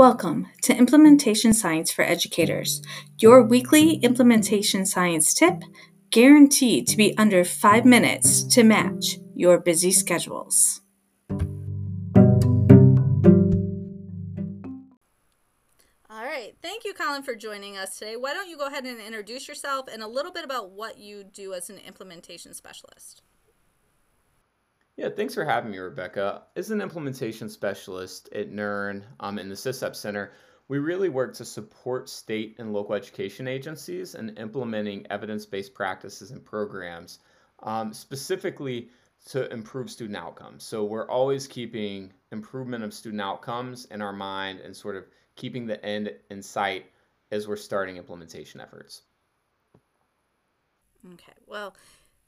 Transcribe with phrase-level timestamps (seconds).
[0.00, 2.80] Welcome to Implementation Science for Educators,
[3.18, 5.62] your weekly implementation science tip
[6.10, 10.80] guaranteed to be under five minutes to match your busy schedules.
[11.28, 11.44] All
[16.08, 16.54] right.
[16.62, 18.16] Thank you, Colin, for joining us today.
[18.16, 21.24] Why don't you go ahead and introduce yourself and a little bit about what you
[21.24, 23.20] do as an implementation specialist?
[25.00, 26.42] Yeah, thanks for having me, Rebecca.
[26.56, 30.32] As an implementation specialist at NIRN um, in the SISEP Center,
[30.68, 36.32] we really work to support state and local education agencies in implementing evidence based practices
[36.32, 37.20] and programs,
[37.62, 38.90] um, specifically
[39.30, 40.64] to improve student outcomes.
[40.64, 45.66] So we're always keeping improvement of student outcomes in our mind and sort of keeping
[45.66, 46.84] the end in sight
[47.30, 49.00] as we're starting implementation efforts.
[51.14, 51.74] Okay, well,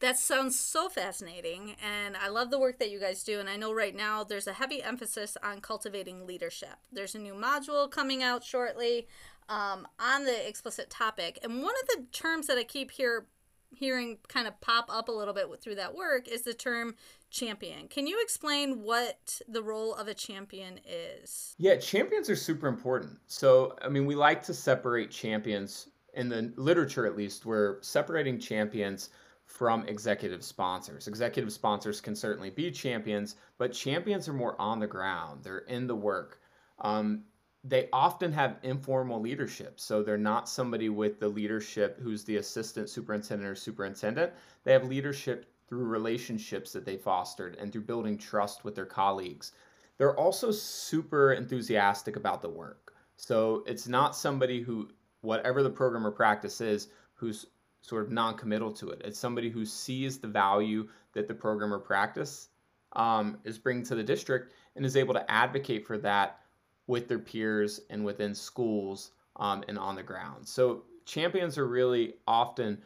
[0.02, 3.41] that sounds so fascinating, and I love the work that you guys do.
[3.41, 6.77] And I know right now there's a heavy emphasis on cultivating leadership.
[6.92, 9.06] There's a new module coming out shortly
[9.48, 13.27] um, on the explicit topic, and one of the terms that I keep here
[13.75, 16.94] hearing kind of pop up a little bit through that work is the term
[17.31, 17.89] champion.
[17.89, 21.55] Can you explain what the role of a champion is?
[21.56, 23.16] Yeah, champions are super important.
[23.28, 28.39] So, I mean, we like to separate champions in the literature at least, we're separating
[28.39, 29.11] champions
[29.53, 31.06] from executive sponsors.
[31.06, 35.44] Executive sponsors can certainly be champions, but champions are more on the ground.
[35.44, 36.41] They're in the work.
[36.78, 37.25] Um,
[37.62, 39.78] they often have informal leadership.
[39.78, 44.33] So they're not somebody with the leadership who's the assistant superintendent or superintendent.
[44.64, 49.53] They have leadership through relationships that they fostered and through building trust with their colleagues.
[49.98, 52.94] They're also super enthusiastic about the work.
[53.16, 54.89] So it's not somebody who,
[55.20, 57.47] whatever the program or practice is, who's
[57.83, 59.02] sort of non-committal to it.
[59.05, 62.48] It's somebody who sees the value that the program or practice
[62.94, 66.41] um, is bringing to the district and is able to advocate for that
[66.86, 70.47] with their peers and within schools um, and on the ground.
[70.47, 72.78] So champions are really often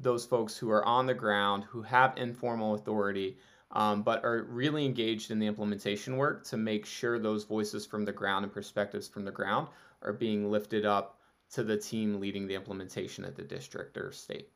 [0.00, 3.36] those folks who are on the ground, who have informal authority,
[3.70, 8.04] um, but are really engaged in the implementation work to make sure those voices from
[8.04, 9.68] the ground and perspectives from the ground
[10.02, 11.18] are being lifted up
[11.52, 14.48] to the team leading the implementation at the district or state.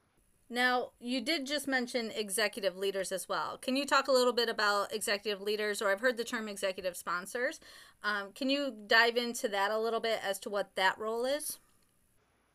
[0.48, 3.58] Now, you did just mention executive leaders as well.
[3.58, 6.96] Can you talk a little bit about executive leaders, or I've heard the term executive
[6.96, 7.58] sponsors?
[8.04, 11.58] Um, can you dive into that a little bit as to what that role is?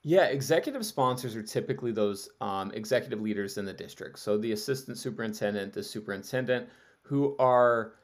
[0.03, 4.19] Yeah, executive sponsors are typically those um, executive leaders in the district.
[4.19, 6.69] So the assistant superintendent, the superintendent,
[7.01, 7.95] who are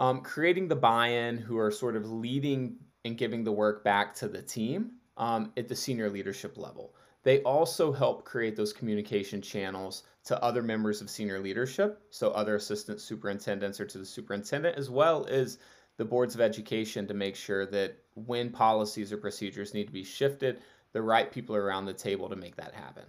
[0.00, 4.14] um, creating the buy in, who are sort of leading and giving the work back
[4.16, 6.94] to the team um, at the senior leadership level.
[7.22, 12.56] They also help create those communication channels to other members of senior leadership, so other
[12.56, 15.58] assistant superintendents or to the superintendent, as well as
[15.96, 20.04] the boards of education to make sure that when policies or procedures need to be
[20.04, 20.60] shifted,
[20.92, 23.04] the right people are around the table to make that happen.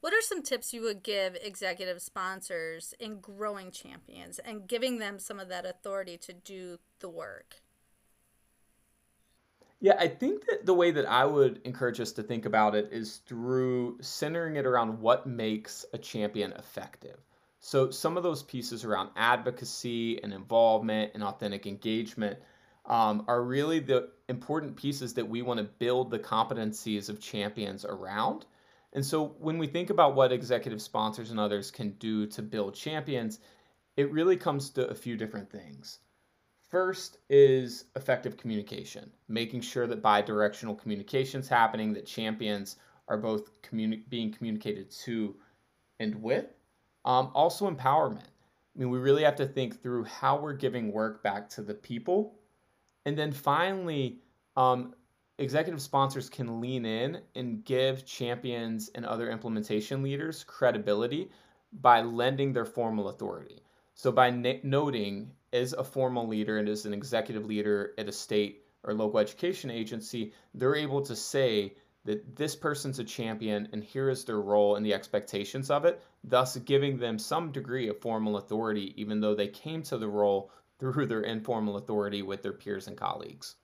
[0.00, 5.18] What are some tips you would give executive sponsors in growing champions and giving them
[5.18, 7.62] some of that authority to do the work?
[9.80, 12.88] Yeah, I think that the way that I would encourage us to think about it
[12.92, 17.18] is through centering it around what makes a champion effective.
[17.60, 22.38] So, some of those pieces around advocacy and involvement and authentic engagement
[22.86, 27.84] um, are really the important pieces that we want to build the competencies of champions
[27.84, 28.46] around.
[28.92, 32.74] And so, when we think about what executive sponsors and others can do to build
[32.74, 33.40] champions,
[33.96, 35.98] it really comes to a few different things.
[36.76, 42.76] First is effective communication, making sure that bi-directional communication is happening, that champions
[43.08, 45.36] are both communi- being communicated to
[46.00, 46.44] and with.
[47.06, 48.26] Um, also, empowerment.
[48.26, 51.72] I mean, we really have to think through how we're giving work back to the
[51.72, 52.34] people.
[53.06, 54.18] And then finally,
[54.58, 54.94] um,
[55.38, 61.30] executive sponsors can lean in and give champions and other implementation leaders credibility
[61.72, 63.62] by lending their formal authority.
[63.94, 68.12] So, by na- noting as a formal leader and as an executive leader at a
[68.12, 71.74] state or local education agency, they're able to say
[72.04, 76.00] that this person's a champion and here is their role and the expectations of it,
[76.22, 80.50] thus giving them some degree of formal authority, even though they came to the role
[80.78, 83.56] through their informal authority with their peers and colleagues.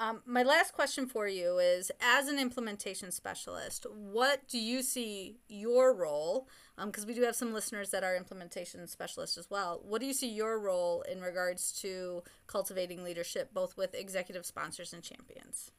[0.00, 5.36] Um, my last question for you is as an implementation specialist, what do you see
[5.46, 6.48] your role?
[6.82, 9.82] Because um, we do have some listeners that are implementation specialists as well.
[9.84, 14.94] What do you see your role in regards to cultivating leadership, both with executive sponsors
[14.94, 15.70] and champions?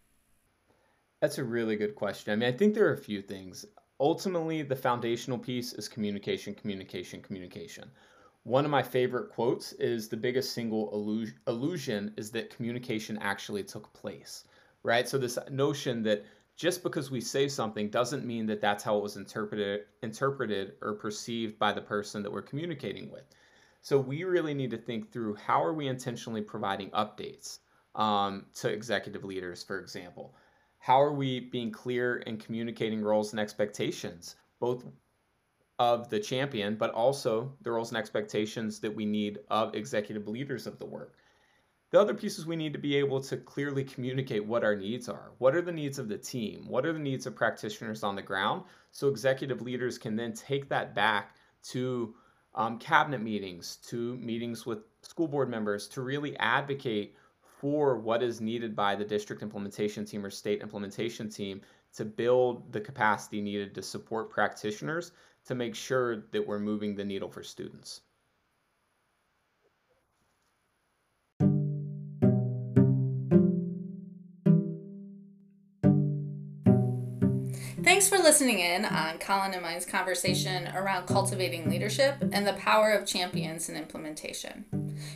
[1.20, 2.32] That's a really good question.
[2.32, 3.66] I mean, I think there are a few things.
[4.00, 7.90] Ultimately, the foundational piece is communication, communication, communication.
[8.44, 10.92] One of my favorite quotes is the biggest single
[11.48, 14.46] illusion is that communication actually took place,
[14.84, 15.08] right?
[15.08, 16.26] So, this notion that
[16.62, 20.94] just because we say something doesn't mean that that's how it was interpreted interpreted or
[20.94, 23.24] perceived by the person that we're communicating with
[23.82, 27.60] so we really need to think through how are we intentionally providing updates
[27.96, 30.36] um, to executive leaders for example
[30.78, 34.86] how are we being clear in communicating roles and expectations both
[35.82, 40.68] of the champion but also the roles and expectations that we need of executive leaders
[40.68, 41.16] of the work
[41.92, 45.32] the other pieces we need to be able to clearly communicate what our needs are.
[45.40, 46.64] What are the needs of the team?
[46.70, 48.64] What are the needs of practitioners on the ground?
[48.94, 52.16] So executive leaders can then take that back to
[52.56, 57.16] um, cabinet meetings, to meetings with school board members to really advocate
[57.60, 61.62] for what is needed by the district implementation team or state implementation team
[61.96, 65.12] to build the capacity needed to support practitioners
[65.46, 68.02] to make sure that we're moving the needle for students.
[77.84, 82.92] Thanks for listening in on Colin and mine's conversation around cultivating leadership and the power
[82.92, 84.66] of champions in implementation.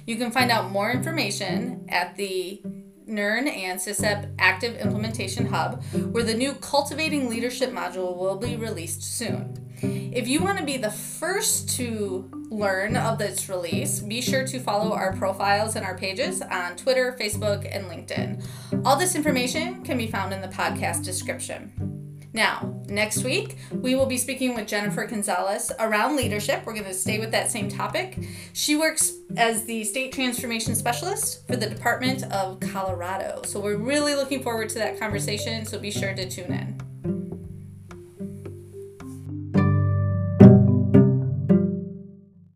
[0.05, 2.61] You can find out more information at the
[3.07, 9.03] NIRN and SISEP Active Implementation Hub, where the new Cultivating Leadership module will be released
[9.03, 9.61] soon.
[9.81, 14.59] If you want to be the first to learn of this release, be sure to
[14.59, 18.45] follow our profiles and our pages on Twitter, Facebook, and LinkedIn.
[18.85, 21.94] All this information can be found in the podcast description.
[22.35, 26.65] Now, next week, we will be speaking with Jennifer Gonzalez around leadership.
[26.65, 28.19] We're going to stay with that same topic.
[28.51, 33.43] She works as the State Transformation Specialist for the Department of Colorado.
[33.45, 36.74] So we're really looking forward to that conversation, so be sure to tune in.